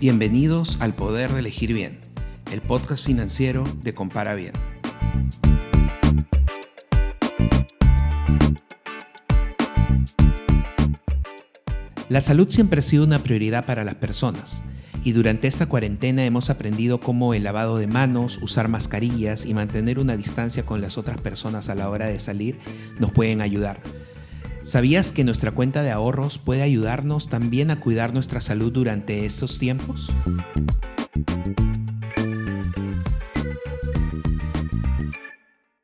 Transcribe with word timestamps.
Bienvenidos 0.00 0.78
al 0.80 0.94
Poder 0.94 1.30
de 1.30 1.40
Elegir 1.40 1.74
Bien, 1.74 2.00
el 2.50 2.62
podcast 2.62 3.04
financiero 3.04 3.64
de 3.82 3.92
Compara 3.92 4.34
Bien. 4.34 4.54
La 12.08 12.22
salud 12.22 12.48
siempre 12.48 12.80
ha 12.80 12.82
sido 12.82 13.04
una 13.04 13.18
prioridad 13.18 13.66
para 13.66 13.84
las 13.84 13.96
personas 13.96 14.62
y 15.04 15.12
durante 15.12 15.48
esta 15.48 15.66
cuarentena 15.66 16.24
hemos 16.24 16.48
aprendido 16.48 16.98
cómo 16.98 17.34
el 17.34 17.44
lavado 17.44 17.76
de 17.76 17.86
manos, 17.86 18.38
usar 18.40 18.68
mascarillas 18.68 19.44
y 19.44 19.52
mantener 19.52 19.98
una 19.98 20.16
distancia 20.16 20.64
con 20.64 20.80
las 20.80 20.96
otras 20.96 21.20
personas 21.20 21.68
a 21.68 21.74
la 21.74 21.90
hora 21.90 22.06
de 22.06 22.20
salir 22.20 22.58
nos 22.98 23.12
pueden 23.12 23.42
ayudar. 23.42 23.82
¿Sabías 24.62 25.12
que 25.12 25.24
nuestra 25.24 25.52
cuenta 25.52 25.82
de 25.82 25.90
ahorros 25.90 26.38
puede 26.38 26.62
ayudarnos 26.62 27.28
también 27.30 27.70
a 27.70 27.80
cuidar 27.80 28.12
nuestra 28.12 28.42
salud 28.42 28.70
durante 28.70 29.24
estos 29.24 29.58
tiempos? 29.58 30.12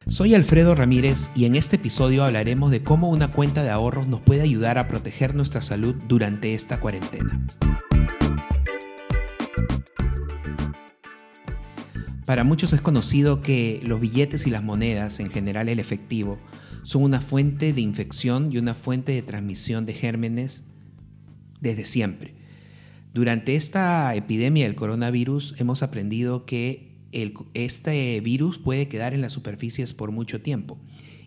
Soy 0.06 0.34
Alfredo 0.34 0.74
Ramírez 0.74 1.30
y 1.34 1.46
en 1.46 1.56
este 1.56 1.76
episodio 1.76 2.22
hablaremos 2.24 2.70
de 2.70 2.84
cómo 2.84 3.08
una 3.08 3.32
cuenta 3.32 3.62
de 3.62 3.70
ahorros 3.70 4.08
nos 4.08 4.20
puede 4.20 4.42
ayudar 4.42 4.77
a 4.77 4.88
proteger 4.88 5.34
nuestra 5.34 5.62
salud 5.62 5.94
durante 6.06 6.52
esta 6.52 6.78
cuarentena. 6.78 7.46
Para 12.27 12.44
muchos 12.44 12.72
es 12.72 12.80
conocido 12.82 13.40
que 13.40 13.80
los 13.84 14.00
billetes 14.00 14.46
y 14.46 14.50
las 14.50 14.62
monedas, 14.62 15.20
en 15.20 15.30
general 15.30 15.68
el 15.68 15.78
efectivo, 15.78 16.38
son 16.86 17.02
una 17.02 17.20
fuente 17.20 17.72
de 17.72 17.80
infección 17.80 18.52
y 18.52 18.58
una 18.58 18.72
fuente 18.72 19.11
de 19.11 19.20
transmisión 19.20 19.86
de 19.86 19.92
gérmenes 19.92 20.62
desde 21.61 21.84
siempre. 21.84 22.36
Durante 23.12 23.56
esta 23.56 24.14
epidemia 24.14 24.66
del 24.66 24.77
coronavirus 24.77 25.56
hemos 25.58 25.83
aprendido 25.83 26.46
que 26.46 26.94
este 27.55 28.20
virus 28.20 28.58
puede 28.58 28.86
quedar 28.86 29.14
en 29.14 29.20
las 29.20 29.33
superficies 29.33 29.94
por 29.94 30.12
mucho 30.12 30.42
tiempo. 30.42 30.78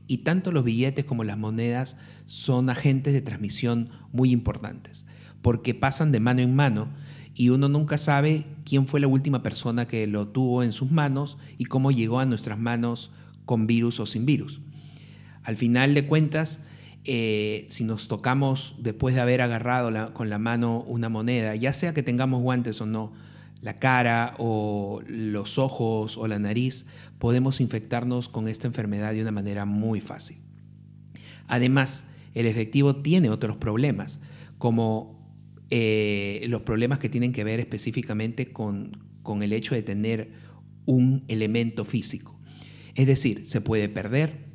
Y 0.07 0.19
tanto 0.19 0.53
los 0.53 0.63
billetes 0.63 1.03
como 1.03 1.25
las 1.25 1.37
monedas 1.37 1.97
son 2.25 2.69
agentes 2.69 3.11
de 3.11 3.21
transmisión 3.21 3.89
muy 4.13 4.31
importantes, 4.31 5.07
porque 5.41 5.75
pasan 5.75 6.13
de 6.13 6.21
mano 6.21 6.39
en 6.39 6.55
mano 6.55 6.87
y 7.35 7.49
uno 7.49 7.67
nunca 7.67 7.97
sabe 7.97 8.45
quién 8.63 8.87
fue 8.87 9.01
la 9.01 9.07
última 9.07 9.43
persona 9.43 9.89
que 9.89 10.07
lo 10.07 10.29
tuvo 10.29 10.63
en 10.63 10.71
sus 10.71 10.89
manos 10.89 11.37
y 11.57 11.65
cómo 11.65 11.91
llegó 11.91 12.21
a 12.21 12.25
nuestras 12.25 12.57
manos 12.57 13.11
con 13.43 13.67
virus 13.67 13.99
o 13.99 14.05
sin 14.05 14.25
virus. 14.25 14.61
Al 15.49 15.57
final 15.57 15.95
de 15.95 16.05
cuentas, 16.05 16.59
eh, 17.05 17.65
si 17.71 17.83
nos 17.83 18.07
tocamos 18.07 18.75
después 18.77 19.15
de 19.15 19.21
haber 19.21 19.41
agarrado 19.41 20.13
con 20.13 20.29
la 20.29 20.37
mano 20.37 20.83
una 20.83 21.09
moneda, 21.09 21.55
ya 21.55 21.73
sea 21.73 21.91
que 21.91 22.03
tengamos 22.03 22.43
guantes 22.43 22.79
o 22.81 22.85
no, 22.85 23.13
la 23.59 23.73
cara 23.79 24.35
o 24.37 25.01
los 25.07 25.57
ojos 25.57 26.19
o 26.19 26.27
la 26.27 26.37
nariz, 26.37 26.85
podemos 27.17 27.61
infectarnos 27.61 28.29
con 28.29 28.47
esta 28.47 28.67
enfermedad 28.67 29.11
de 29.11 29.23
una 29.23 29.31
manera 29.31 29.65
muy 29.65 30.01
fácil. 30.01 30.37
Además, 31.47 32.03
el 32.35 32.45
efectivo 32.45 32.97
tiene 32.97 33.31
otros 33.31 33.55
problemas, 33.57 34.19
como 34.59 35.33
eh, 35.71 36.45
los 36.47 36.61
problemas 36.61 36.99
que 36.99 37.09
tienen 37.09 37.33
que 37.33 37.43
ver 37.43 37.59
específicamente 37.59 38.53
con, 38.53 38.99
con 39.23 39.41
el 39.41 39.53
hecho 39.53 39.73
de 39.73 39.81
tener 39.81 40.29
un 40.85 41.23
elemento 41.27 41.85
físico. 41.85 42.39
Es 42.93 43.07
decir, 43.07 43.47
se 43.47 43.61
puede 43.61 43.89
perder. 43.89 44.48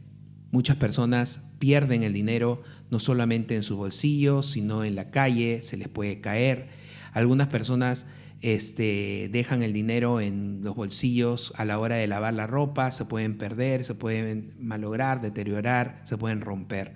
Muchas 0.55 0.77
personas 0.77 1.41
pierden 1.59 2.05
el 2.05 2.13
dinero 2.13 2.63
no 2.89 3.01
solamente 3.01 3.57
en 3.57 3.65
sus 3.65 3.77
bolsillos, 3.77 4.53
sino 4.53 4.85
en 4.85 4.95
la 4.95 5.11
calle, 5.11 5.61
se 5.65 5.77
les 5.77 5.89
puede 5.89 6.21
caer. 6.21 6.69
Algunas 7.13 7.49
personas 7.49 8.07
este, 8.41 9.29
dejan 9.33 9.65
el 9.65 9.73
dinero 9.73 10.21
en 10.21 10.61
los 10.63 10.77
bolsillos 10.77 11.53
a 11.57 11.65
la 11.65 11.81
hora 11.81 11.97
de 11.97 12.07
lavar 12.07 12.35
la 12.35 12.47
ropa, 12.47 12.93
se 12.93 13.05
pueden 13.05 13.37
perder, 13.37 13.83
se 13.83 13.97
pueden 13.97 14.53
malograr, 14.61 15.21
deteriorar, 15.21 16.01
se 16.05 16.19
pueden 16.19 16.41
romper. 16.41 16.93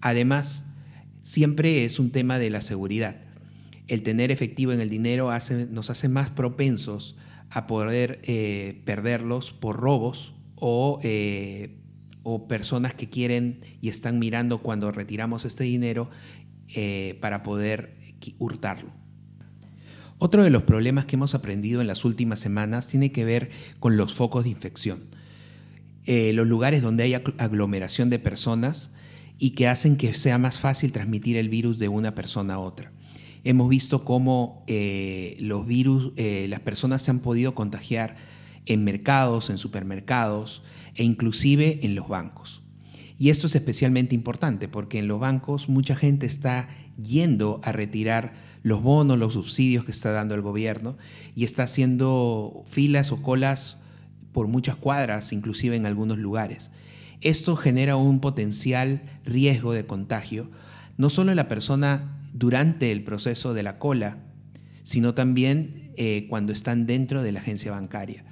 Además, 0.00 0.64
siempre 1.22 1.84
es 1.84 2.00
un 2.00 2.10
tema 2.10 2.40
de 2.40 2.50
la 2.50 2.62
seguridad. 2.62 3.14
El 3.86 4.02
tener 4.02 4.32
efectivo 4.32 4.72
en 4.72 4.80
el 4.80 4.90
dinero 4.90 5.30
nos 5.70 5.88
hace 5.88 6.08
más 6.08 6.30
propensos 6.30 7.14
a 7.48 7.68
poder 7.68 8.18
eh, 8.24 8.82
perderlos 8.84 9.52
por 9.52 9.76
robos 9.76 10.34
o, 10.56 10.98
eh, 11.04 11.78
o, 12.22 12.48
personas 12.48 12.94
que 12.94 13.08
quieren 13.08 13.60
y 13.80 13.88
están 13.88 14.18
mirando 14.18 14.58
cuando 14.58 14.92
retiramos 14.92 15.44
este 15.44 15.64
dinero 15.64 16.10
eh, 16.68 17.18
para 17.20 17.42
poder 17.42 17.96
hurtarlo. 18.38 18.90
Otro 20.18 20.44
de 20.44 20.50
los 20.50 20.62
problemas 20.62 21.04
que 21.04 21.16
hemos 21.16 21.34
aprendido 21.34 21.80
en 21.80 21.86
las 21.86 22.04
últimas 22.04 22.38
semanas 22.38 22.86
tiene 22.86 23.12
que 23.12 23.24
ver 23.24 23.50
con 23.80 23.96
los 23.96 24.14
focos 24.14 24.44
de 24.44 24.50
infección. 24.50 25.00
Eh, 26.04 26.32
los 26.32 26.46
lugares 26.46 26.82
donde 26.82 27.04
hay 27.04 27.14
aglomeración 27.14 28.10
de 28.10 28.18
personas 28.18 28.92
y 29.38 29.50
que 29.50 29.68
hacen 29.68 29.96
que 29.96 30.14
sea 30.14 30.38
más 30.38 30.58
fácil 30.58 30.92
transmitir 30.92 31.36
el 31.36 31.48
virus 31.48 31.78
de 31.78 31.88
una 31.88 32.14
persona 32.14 32.54
a 32.54 32.58
otra. 32.58 32.92
Hemos 33.44 33.68
visto 33.68 34.04
cómo 34.04 34.64
eh, 34.68 35.36
los 35.40 35.66
virus, 35.66 36.12
las 36.16 36.60
personas 36.60 37.02
se 37.02 37.10
han 37.10 37.18
podido 37.18 37.54
contagiar 37.56 38.16
en 38.66 38.84
mercados, 38.84 39.50
en 39.50 39.58
supermercados 39.58 40.62
e 40.94 41.04
inclusive 41.04 41.80
en 41.82 41.94
los 41.94 42.08
bancos. 42.08 42.62
Y 43.18 43.30
esto 43.30 43.46
es 43.46 43.54
especialmente 43.54 44.14
importante 44.14 44.68
porque 44.68 44.98
en 44.98 45.08
los 45.08 45.20
bancos 45.20 45.68
mucha 45.68 45.94
gente 45.94 46.26
está 46.26 46.68
yendo 47.00 47.60
a 47.62 47.72
retirar 47.72 48.34
los 48.62 48.82
bonos, 48.82 49.18
los 49.18 49.34
subsidios 49.34 49.84
que 49.84 49.90
está 49.90 50.12
dando 50.12 50.34
el 50.34 50.42
gobierno 50.42 50.96
y 51.34 51.44
está 51.44 51.64
haciendo 51.64 52.64
filas 52.68 53.12
o 53.12 53.22
colas 53.22 53.78
por 54.32 54.48
muchas 54.48 54.76
cuadras, 54.76 55.32
inclusive 55.32 55.76
en 55.76 55.86
algunos 55.86 56.18
lugares. 56.18 56.70
Esto 57.20 57.54
genera 57.56 57.96
un 57.96 58.20
potencial 58.20 59.02
riesgo 59.24 59.72
de 59.72 59.86
contagio, 59.86 60.50
no 60.96 61.10
solo 61.10 61.30
en 61.30 61.36
la 61.36 61.48
persona 61.48 62.18
durante 62.32 62.90
el 62.92 63.04
proceso 63.04 63.54
de 63.54 63.62
la 63.62 63.78
cola, 63.78 64.18
sino 64.84 65.14
también 65.14 65.92
eh, 65.96 66.26
cuando 66.28 66.52
están 66.52 66.86
dentro 66.86 67.22
de 67.22 67.32
la 67.32 67.40
agencia 67.40 67.70
bancaria. 67.70 68.24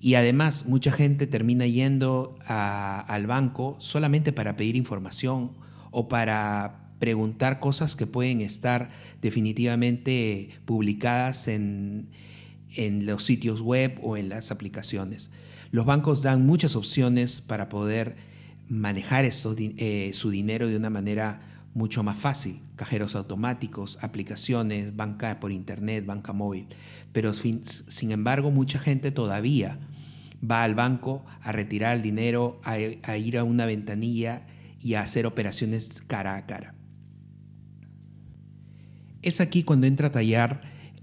Y 0.00 0.14
además, 0.14 0.64
mucha 0.64 0.90
gente 0.92 1.26
termina 1.26 1.66
yendo 1.66 2.38
al 2.46 3.26
banco 3.26 3.76
solamente 3.80 4.32
para 4.32 4.56
pedir 4.56 4.76
información 4.76 5.52
o 5.90 6.08
para 6.08 6.90
preguntar 6.98 7.60
cosas 7.60 7.96
que 7.96 8.06
pueden 8.06 8.40
estar 8.40 8.90
definitivamente 9.20 10.50
publicadas 10.64 11.48
en, 11.48 12.08
los 12.76 13.24
sitios 13.24 13.60
web 13.60 13.98
o 14.02 14.16
en 14.16 14.30
las 14.30 14.50
aplicaciones. 14.50 15.30
Los 15.70 15.84
bancos 15.84 16.22
dan 16.22 16.46
muchas 16.46 16.76
opciones 16.76 17.42
para 17.42 17.68
poder 17.68 18.16
manejar 18.68 19.24
eh, 19.26 20.10
su 20.14 20.30
dinero 20.30 20.68
de 20.68 20.76
una 20.76 20.88
manera 20.88 21.42
mucho 21.74 22.02
más 22.02 22.16
fácil. 22.16 22.60
Cajeros 22.76 23.16
automáticos, 23.16 23.98
aplicaciones, 24.02 24.96
banca 24.96 25.40
por 25.40 25.52
internet, 25.52 26.06
banca 26.06 26.32
móvil. 26.32 26.68
Pero 27.12 27.34
sin 27.34 28.10
embargo, 28.10 28.50
mucha 28.50 28.78
gente 28.78 29.10
todavía 29.10 29.78
va 30.48 30.64
al 30.64 30.74
banco 30.74 31.24
a 31.42 31.52
retirar 31.52 31.96
el 31.96 32.02
dinero, 32.02 32.60
a 32.64 33.16
ir 33.16 33.38
a 33.38 33.44
una 33.44 33.66
ventanilla 33.66 34.46
y 34.80 34.94
a 34.94 35.02
hacer 35.02 35.26
operaciones 35.26 36.02
cara 36.06 36.36
a 36.36 36.46
cara. 36.46 36.74
Es 39.22 39.40
aquí 39.40 39.64
cuando 39.64 39.86
entra 39.86 40.08
a 40.08 40.12
tallar 40.12 40.62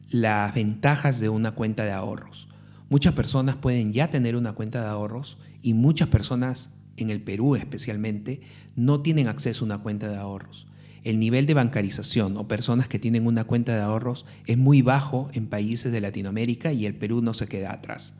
las 0.09 0.53
ventajas 0.56 1.20
de 1.20 1.30
una 1.30 1.52
cuenta 1.52 1.84
de 1.84 1.92
ahorros. 1.92 2.47
Muchas 2.90 3.14
personas 3.14 3.56
pueden 3.58 3.94
ya 3.94 4.09
tener 4.09 4.36
una 4.36 4.53
cuenta 4.53 4.81
de 4.81 4.88
ahorros 4.88 5.38
y 5.61 5.73
muchas 5.73 6.08
personas, 6.08 6.72
en 6.96 7.09
el 7.09 7.22
Perú 7.22 7.56
especialmente, 7.56 8.41
no 8.76 9.02
tienen 9.02 9.28
acceso 9.28 9.64
a 9.64 9.67
una 9.67 9.78
cuenta 9.79 10.08
de 10.08 10.17
ahorros. 10.17 10.67
El 11.03 11.20
nivel 11.20 11.46
de 11.46 11.53
bancarización 11.53 12.38
o 12.38 12.47
personas 12.47 12.88
que 12.88 13.00
tienen 13.00 13.28
una 13.28 13.44
cuenta 13.44 13.76
de 13.76 13.82
ahorros 13.82 14.26
es 14.46 14.58
muy 14.58 14.82
bajo 14.82 15.29
en 15.34 15.47
países 15.47 15.91
de 15.91 16.02
Latinoamérica 16.02 16.73
y 16.73 16.85
el 16.85 16.96
Perú 16.96 17.22
no 17.22 17.34
se 17.34 17.47
queda 17.47 17.72
atrás. 17.72 18.14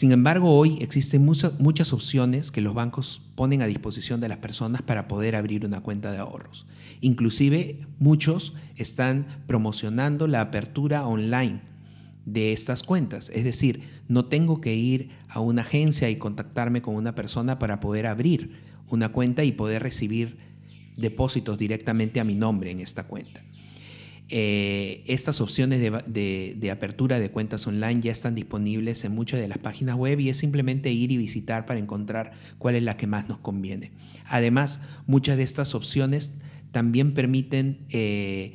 Sin 0.00 0.12
embargo, 0.12 0.56
hoy 0.56 0.78
existen 0.80 1.26
muchas, 1.26 1.92
opciones 1.92 2.50
que 2.50 2.62
los 2.62 2.72
bancos 2.72 3.20
ponen 3.34 3.60
a 3.60 3.66
disposición 3.66 4.18
de 4.18 4.30
las 4.30 4.38
personas 4.38 4.80
para 4.80 5.06
poder 5.06 5.36
abrir 5.36 5.66
una 5.66 5.82
cuenta 5.82 6.10
de 6.10 6.16
ahorros. 6.16 6.66
Inclusive 7.02 7.80
muchos 7.98 8.54
están 8.76 9.26
promocionando 9.46 10.26
la 10.26 10.40
apertura 10.40 11.06
online 11.06 11.60
de 12.24 12.54
estas 12.54 12.82
cuentas. 12.82 13.30
Es 13.34 13.44
decir, 13.44 13.82
no 14.08 14.24
tengo 14.24 14.62
que 14.62 14.74
ir 14.74 15.10
a 15.28 15.40
una 15.40 15.60
agencia 15.60 16.08
y 16.08 16.16
contactarme 16.16 16.80
con 16.80 16.94
una 16.94 17.14
persona 17.14 17.58
para 17.58 17.78
poder 17.80 18.06
abrir 18.06 18.52
una 18.88 19.10
cuenta 19.10 19.44
y 19.44 19.52
poder 19.52 19.82
recibir 19.82 20.38
depósitos 20.96 21.58
directamente 21.58 22.20
a 22.20 22.24
mi 22.24 22.36
nombre 22.36 22.70
en 22.70 22.80
esta 22.80 23.06
cuenta. 23.06 23.42
Eh, 24.32 25.02
estas 25.06 25.40
opciones 25.40 25.80
de, 25.80 26.70
apertura 26.70 27.18
de 27.18 27.32
cuentas 27.32 27.66
online 27.66 28.00
ya 28.00 28.12
están 28.12 28.36
disponibles 28.36 29.04
en 29.04 29.12
muchas 29.12 29.40
de 29.40 29.48
las 29.48 29.58
páginas 29.58 29.96
web 29.96 30.20
y 30.20 30.28
es 30.28 30.36
simplemente 30.36 30.92
ir 30.92 31.10
y 31.10 31.16
visitar 31.16 31.66
para 31.66 31.80
encontrar 31.80 32.30
cuál 32.58 32.76
es 32.76 32.84
la 32.84 32.96
que 32.96 33.08
más 33.08 33.28
nos 33.28 33.38
conviene. 33.38 33.90
Además, 34.26 34.78
muchas 35.06 35.36
de 35.36 35.42
estas 35.42 35.74
opciones 35.74 36.34
también 36.70 37.12
permiten, 37.12 37.86
eh, 37.88 38.54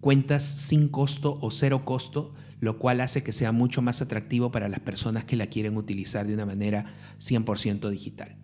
cuentas 0.00 0.42
sin 0.42 0.88
costo 0.88 1.38
o 1.42 1.50
cero 1.50 1.84
costo, 1.84 2.34
lo 2.60 2.78
cual 2.78 3.02
hace 3.02 3.22
que 3.22 3.32
sea 3.32 3.52
mucho 3.52 3.82
más 3.82 4.00
atractivo 4.00 4.50
para 4.50 4.70
las 4.70 4.80
personas 4.80 5.26
que 5.26 5.36
la 5.36 5.48
quieren 5.48 5.76
utilizar 5.76 6.26
de 6.26 6.32
una 6.32 6.46
manera 6.46 6.86
100% 7.18 7.90
digital. 7.90 8.36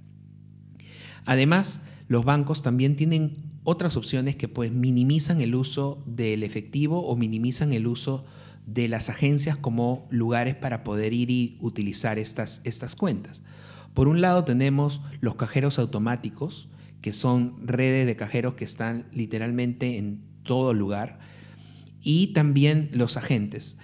Además, 1.24 1.80
los 2.10 2.24
bancos 2.24 2.60
también 2.62 2.96
tienen 2.96 3.36
otras 3.62 3.96
opciones 3.96 4.34
que 4.34 4.48
pues 4.48 4.72
minimizan 4.72 5.40
el 5.40 5.54
uso 5.54 6.02
del 6.06 6.42
efectivo 6.42 7.06
o 7.06 7.14
minimizan 7.14 7.72
el 7.72 7.86
uso 7.86 8.24
de 8.66 8.88
las 8.88 9.08
agencias 9.08 9.56
como 9.56 10.08
lugares 10.10 10.56
para 10.56 10.82
poder 10.82 11.12
ir 11.12 11.30
y 11.30 11.56
utilizar 11.60 12.18
estas, 12.18 12.62
estas 12.64 12.96
cuentas. 12.96 13.44
Por 13.94 14.08
un 14.08 14.20
lado 14.20 14.42
tenemos 14.42 15.02
los 15.20 15.36
cajeros 15.36 15.78
automáticos, 15.78 16.68
que 17.00 17.12
son 17.12 17.64
redes 17.64 18.06
de 18.06 18.16
cajeros 18.16 18.54
que 18.54 18.64
están 18.64 19.06
literalmente 19.12 19.96
en 19.96 20.20
todo 20.42 20.74
lugar, 20.74 21.20
y 22.02 22.32
también 22.32 22.90
los 22.92 23.16
agentes. 23.16 23.78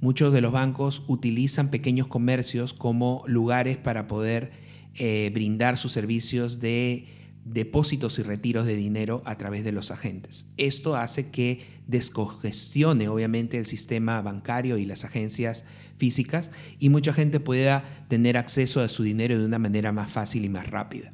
Muchos 0.00 0.32
de 0.32 0.40
los 0.40 0.52
bancos 0.52 1.02
utilizan 1.08 1.68
pequeños 1.68 2.06
comercios 2.06 2.74
como 2.74 3.24
lugares 3.26 3.76
para 3.76 4.06
poder 4.06 4.52
eh, 4.94 5.32
brindar 5.34 5.78
sus 5.78 5.90
servicios 5.90 6.60
de 6.60 7.21
depósitos 7.44 8.18
y 8.18 8.22
retiros 8.22 8.66
de 8.66 8.76
dinero 8.76 9.22
a 9.24 9.36
través 9.36 9.64
de 9.64 9.72
los 9.72 9.90
agentes. 9.90 10.46
Esto 10.56 10.96
hace 10.96 11.30
que 11.30 11.60
descongestione 11.86 13.08
obviamente 13.08 13.58
el 13.58 13.66
sistema 13.66 14.20
bancario 14.22 14.78
y 14.78 14.84
las 14.84 15.04
agencias 15.04 15.64
físicas 15.96 16.50
y 16.78 16.88
mucha 16.88 17.12
gente 17.12 17.40
pueda 17.40 17.84
tener 18.08 18.36
acceso 18.36 18.80
a 18.80 18.88
su 18.88 19.02
dinero 19.02 19.38
de 19.38 19.44
una 19.44 19.58
manera 19.58 19.92
más 19.92 20.10
fácil 20.10 20.44
y 20.44 20.48
más 20.48 20.68
rápida. 20.68 21.12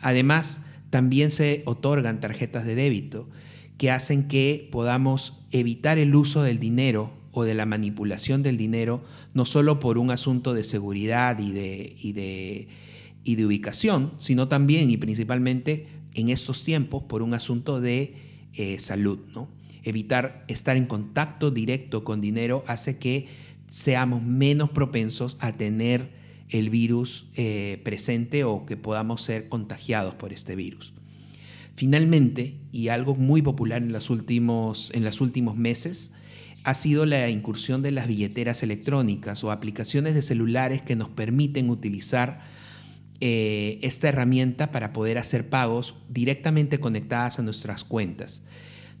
Además, 0.00 0.60
también 0.90 1.30
se 1.30 1.62
otorgan 1.66 2.20
tarjetas 2.20 2.64
de 2.64 2.74
débito 2.74 3.28
que 3.76 3.90
hacen 3.90 4.28
que 4.28 4.68
podamos 4.72 5.44
evitar 5.50 5.98
el 5.98 6.14
uso 6.14 6.42
del 6.42 6.58
dinero 6.58 7.12
o 7.32 7.44
de 7.44 7.54
la 7.54 7.66
manipulación 7.66 8.42
del 8.42 8.56
dinero, 8.56 9.04
no 9.34 9.44
solo 9.44 9.78
por 9.78 9.98
un 9.98 10.10
asunto 10.10 10.54
de 10.54 10.64
seguridad 10.64 11.38
y 11.38 11.52
de, 11.52 11.94
y 11.98 12.12
de 12.12 12.68
y 13.28 13.36
de 13.36 13.44
ubicación, 13.44 14.12
sino 14.18 14.48
también 14.48 14.88
y 14.88 14.96
principalmente 14.96 15.86
en 16.14 16.30
estos 16.30 16.64
tiempos 16.64 17.02
por 17.02 17.20
un 17.20 17.34
asunto 17.34 17.78
de 17.78 18.14
eh, 18.54 18.78
salud. 18.78 19.18
¿no? 19.34 19.50
Evitar 19.82 20.46
estar 20.48 20.78
en 20.78 20.86
contacto 20.86 21.50
directo 21.50 22.04
con 22.04 22.22
dinero 22.22 22.64
hace 22.68 22.96
que 22.96 23.26
seamos 23.70 24.22
menos 24.22 24.70
propensos 24.70 25.36
a 25.40 25.58
tener 25.58 26.08
el 26.48 26.70
virus 26.70 27.26
eh, 27.34 27.82
presente 27.84 28.44
o 28.44 28.64
que 28.64 28.78
podamos 28.78 29.20
ser 29.20 29.50
contagiados 29.50 30.14
por 30.14 30.32
este 30.32 30.56
virus. 30.56 30.94
Finalmente, 31.74 32.54
y 32.72 32.88
algo 32.88 33.14
muy 33.14 33.42
popular 33.42 33.82
en 33.82 33.92
los 33.92 34.08
últimos, 34.08 34.90
en 34.94 35.04
los 35.04 35.20
últimos 35.20 35.54
meses, 35.54 36.12
ha 36.64 36.72
sido 36.72 37.04
la 37.04 37.28
incursión 37.28 37.82
de 37.82 37.90
las 37.90 38.06
billeteras 38.06 38.62
electrónicas 38.62 39.44
o 39.44 39.50
aplicaciones 39.50 40.14
de 40.14 40.22
celulares 40.22 40.80
que 40.80 40.96
nos 40.96 41.10
permiten 41.10 41.68
utilizar 41.68 42.56
eh, 43.20 43.78
esta 43.82 44.08
herramienta 44.08 44.70
para 44.70 44.92
poder 44.92 45.18
hacer 45.18 45.48
pagos 45.48 45.96
directamente 46.08 46.78
conectadas 46.78 47.38
a 47.38 47.42
nuestras 47.42 47.84
cuentas. 47.84 48.42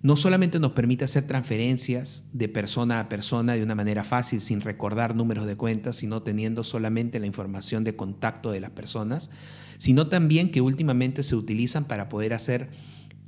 No 0.02 0.16
solamente 0.16 0.60
nos 0.60 0.72
permite 0.72 1.04
hacer 1.04 1.26
transferencias 1.26 2.24
de 2.32 2.48
persona 2.48 3.00
a 3.00 3.08
persona 3.08 3.54
de 3.54 3.62
una 3.62 3.74
manera 3.74 4.04
fácil 4.04 4.40
sin 4.40 4.60
recordar 4.60 5.16
números 5.16 5.46
de 5.46 5.56
cuentas, 5.56 5.96
sino 5.96 6.22
teniendo 6.22 6.62
solamente 6.62 7.18
la 7.18 7.26
información 7.26 7.82
de 7.82 7.96
contacto 7.96 8.52
de 8.52 8.60
las 8.60 8.70
personas, 8.70 9.30
sino 9.78 10.08
también 10.08 10.50
que 10.50 10.60
últimamente 10.60 11.22
se 11.22 11.34
utilizan 11.34 11.84
para 11.84 12.08
poder 12.08 12.32
hacer 12.32 12.70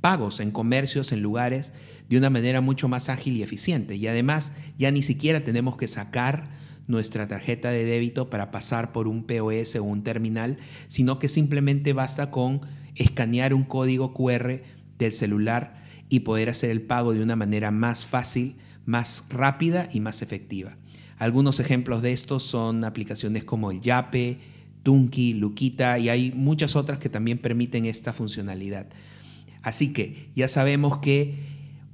pagos 0.01 0.39
en 0.39 0.51
comercios, 0.51 1.11
en 1.11 1.21
lugares, 1.21 1.73
de 2.09 2.17
una 2.17 2.29
manera 2.29 2.61
mucho 2.61 2.87
más 2.87 3.09
ágil 3.09 3.37
y 3.37 3.43
eficiente. 3.43 3.95
Y 3.95 4.07
además 4.07 4.51
ya 4.77 4.91
ni 4.91 5.03
siquiera 5.03 5.43
tenemos 5.43 5.77
que 5.77 5.87
sacar 5.87 6.49
nuestra 6.87 7.27
tarjeta 7.27 7.71
de 7.71 7.85
débito 7.85 8.29
para 8.29 8.51
pasar 8.51 8.91
por 8.91 9.07
un 9.07 9.23
POS 9.23 9.75
o 9.75 9.83
un 9.83 10.03
terminal, 10.03 10.57
sino 10.87 11.19
que 11.19 11.29
simplemente 11.29 11.93
basta 11.93 12.31
con 12.31 12.61
escanear 12.95 13.53
un 13.53 13.63
código 13.63 14.13
QR 14.13 14.61
del 14.97 15.13
celular 15.13 15.83
y 16.09 16.21
poder 16.21 16.49
hacer 16.49 16.69
el 16.69 16.81
pago 16.81 17.13
de 17.13 17.23
una 17.23 17.35
manera 17.35 17.71
más 17.71 18.05
fácil, 18.05 18.57
más 18.85 19.23
rápida 19.29 19.87
y 19.93 19.99
más 20.01 20.21
efectiva. 20.21 20.77
Algunos 21.17 21.59
ejemplos 21.59 22.01
de 22.01 22.11
estos 22.11 22.43
son 22.43 22.83
aplicaciones 22.83 23.45
como 23.45 23.71
el 23.71 23.79
Yape, 23.79 24.39
Tunki, 24.83 25.35
Luquita 25.35 25.99
y 25.99 26.09
hay 26.09 26.31
muchas 26.35 26.75
otras 26.75 26.99
que 26.99 27.09
también 27.09 27.37
permiten 27.37 27.85
esta 27.85 28.11
funcionalidad. 28.11 28.87
Así 29.61 29.93
que 29.93 30.31
ya 30.35 30.47
sabemos 30.47 30.97
que 30.97 31.35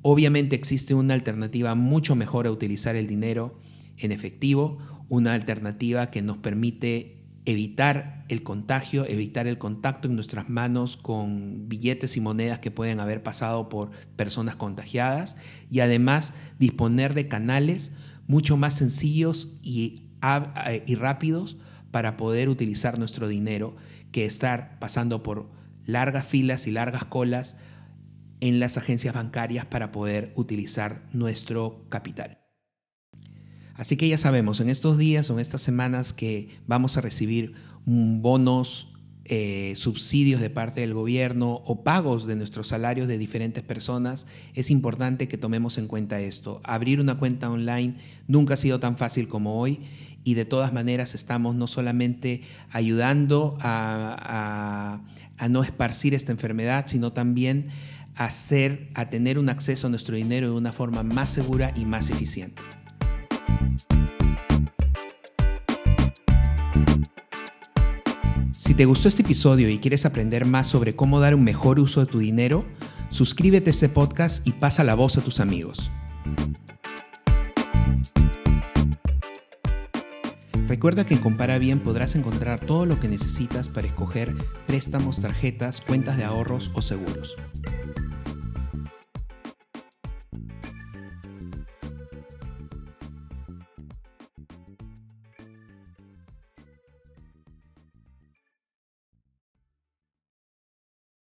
obviamente 0.01 0.56
existe 0.56 0.94
una 0.94 1.13
alternativa 1.13 1.75
mucho 1.75 2.16
mejor 2.16 2.48
a 2.48 2.51
utilizar 2.51 2.95
el 2.95 3.07
dinero 3.07 3.60
en 3.97 4.11
efectivo, 4.11 4.77
una 5.09 5.33
alternativa 5.33 6.11
que 6.11 6.21
nos 6.21 6.38
permite 6.38 7.17
evitar 7.45 8.25
el 8.27 8.44
contagio, 8.44 9.05
evitar 9.05 9.47
el 9.47 9.57
contacto 9.57 10.09
en 10.09 10.15
nuestras 10.15 10.49
manos 10.49 10.97
con 10.97 11.69
billetes 11.69 12.17
y 12.17 12.21
monedas 12.21 12.59
que 12.59 12.71
pueden 12.71 12.99
haber 12.99 13.23
pasado 13.23 13.69
por 13.69 13.91
personas 14.17 14.57
contagiadas 14.57 15.38
y 15.71 15.79
además 15.79 16.33
disponer 16.59 17.13
de 17.13 17.29
canales 17.29 17.91
mucho 18.27 18.57
más 18.57 18.73
sencillos 18.73 19.53
y, 19.63 20.03
y 20.85 20.95
rápidos 20.95 21.57
para 21.91 22.17
poder 22.17 22.50
utilizar 22.50 23.00
nuestro 23.00 23.29
dinero 23.29 23.77
que 24.11 24.25
estar 24.25 24.77
pasando 24.79 25.23
por 25.23 25.50
largas 25.85 26.27
filas 26.27 26.67
y 26.67 26.71
largas 26.71 27.05
colas 27.05 27.55
en 28.41 28.59
las 28.59 28.77
agencias 28.77 29.15
bancarias 29.15 29.65
para 29.65 29.93
poder 29.93 30.33
utilizar 30.35 31.05
nuestro 31.13 31.85
capital. 31.89 32.46
Así 33.77 33.95
que 33.95 34.07
ya 34.07 34.18
sabemos, 34.18 34.59
en 34.59 34.69
estos 34.69 34.97
días 34.97 35.29
o 35.29 35.35
en 35.35 35.39
estas 35.39 35.62
semanas 35.62 36.12
que 36.12 36.50
vamos 36.65 36.97
a 36.97 37.01
recibir 37.01 37.53
bonos, 37.85 38.94
eh, 39.29 39.74
subsidios 39.75 40.39
de 40.39 40.50
parte 40.50 40.79
del 40.79 40.94
gobierno 40.94 41.62
o 41.65 41.83
pagos 41.83 42.27
de 42.27 42.38
nuestros 42.38 42.69
salarios 42.69 43.09
de 43.09 43.18
diferentes 43.18 43.62
personas, 43.62 44.25
es 44.56 44.71
importante 44.71 45.27
que 45.27 45.38
tomemos 45.38 45.77
en 45.77 45.88
cuenta 45.88 46.21
esto. 46.21 46.62
Abrir 46.63 47.01
una 47.01 47.19
cuenta 47.19 47.51
online 47.51 47.95
nunca 48.27 48.53
ha 48.53 48.57
sido 48.57 48.79
tan 48.79 48.97
fácil 48.97 49.27
como 49.27 49.59
hoy 49.59 49.81
y 50.24 50.33
de 50.35 50.45
todas 50.45 50.71
maneras 50.71 51.13
estamos 51.13 51.56
no 51.56 51.68
solamente 51.68 52.41
ayudando 52.69 53.57
a, 53.59 55.01
no 55.50 55.62
esparcir 55.62 56.13
esta 56.13 56.31
enfermedad, 56.31 56.86
sino 56.88 57.12
también 57.12 57.67
a 58.15 59.10
tener 59.10 59.38
un 59.38 59.50
acceso 59.50 59.88
a 59.88 59.89
nuestro 59.89 60.15
dinero 60.15 60.48
de 60.48 60.53
una 60.53 60.72
forma 60.72 61.03
más 61.03 61.29
segura 61.29 61.74
y 61.75 61.86
más 61.86 62.10
eficiente. 62.10 62.62
Si 68.51 68.74
te 68.74 68.86
gustó 68.86 69.07
este 69.07 69.22
episodio 69.22 69.69
y 69.69 69.79
quieres 69.79 70.05
aprender 70.05 70.46
más 70.46 70.67
sobre 70.67 70.96
cómo 70.96 71.19
dar 71.19 71.34
un 71.36 71.43
mejor 71.43 71.79
uso 71.79 72.01
de 72.01 72.12
tu 72.12 72.19
dinero, 72.19 72.65
suscríbete 73.10 73.69
a 73.69 73.72
este 73.72 73.89
podcast 73.89 74.46
y 74.48 74.51
pasa 74.51 74.84
la 74.84 74.96
voz 74.96 75.17
a 75.17 75.22
tus 75.22 75.39
amigos. 75.39 75.89
Recuerda 80.67 81.05
que 81.05 81.13
en 81.13 81.22
Compara 81.22 81.57
Bien 81.60 81.79
podrás 81.79 82.15
encontrar 82.15 82.60
todo 82.60 82.86
lo 82.86 83.00
que 83.00 83.07
necesitas 83.07 83.69
para 83.69 83.88
escoger 83.88 84.36
préstamos, 84.67 85.22
tarjetas, 85.22 85.79
cuentas 85.79 86.17
de 86.17 86.25
ahorros 86.25 86.72
o 86.74 86.81
seguros. 86.81 87.38